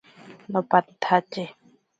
[0.51, 1.43] Nopantsatye.